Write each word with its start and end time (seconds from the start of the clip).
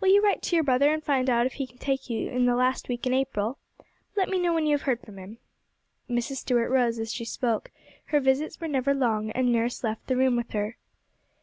Will 0.00 0.08
you 0.10 0.22
write 0.22 0.42
to 0.42 0.54
your 0.54 0.62
brother 0.64 0.92
and 0.92 1.02
find 1.02 1.30
out 1.30 1.46
if 1.46 1.54
he 1.54 1.66
can 1.66 1.78
take 1.78 2.10
you 2.10 2.28
in 2.28 2.44
the 2.44 2.54
last 2.54 2.90
week 2.90 3.06
in 3.06 3.14
April? 3.14 3.56
Let 4.14 4.28
me 4.28 4.38
know 4.38 4.52
when 4.52 4.66
you 4.66 4.74
have 4.76 4.82
heard 4.82 5.00
from 5.00 5.18
him.' 5.18 5.38
Mrs. 6.10 6.36
Stuart 6.36 6.68
rose 6.68 6.98
as 6.98 7.10
she 7.10 7.24
spoke; 7.24 7.70
her 8.08 8.20
visits 8.20 8.60
were 8.60 8.68
never 8.68 8.92
long, 8.92 9.30
and 9.30 9.50
nurse 9.50 9.82
left 9.82 10.08
the 10.08 10.16
room 10.18 10.36
with 10.36 10.50
her. 10.50 10.76